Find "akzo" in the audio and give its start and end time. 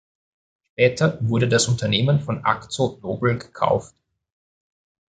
2.43-2.97